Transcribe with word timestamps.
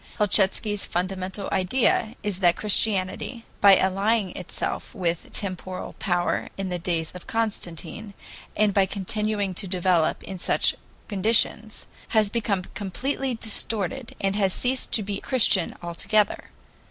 Helchitsky's 0.17 0.87
fundamental 0.87 1.47
idea 1.51 2.15
is 2.23 2.39
that 2.39 2.55
Christianity, 2.55 3.45
by 3.59 3.77
allying 3.77 4.35
itself 4.35 4.95
with 4.95 5.31
temporal 5.31 5.93
power 5.99 6.49
in 6.57 6.69
the 6.69 6.79
days 6.79 7.11
of 7.11 7.27
Constantine, 7.27 8.15
and 8.55 8.73
by 8.73 8.87
continuing 8.87 9.53
to 9.53 9.67
develop 9.67 10.23
in 10.23 10.39
such 10.39 10.73
conditions, 11.07 11.85
has 12.17 12.31
become 12.31 12.63
completely 12.73 13.35
distorted, 13.35 14.15
and 14.19 14.35
has 14.35 14.55
ceased 14.55 14.91
to 14.93 15.03
be 15.03 15.19
Christian 15.19 15.75
altogether. 15.83 16.45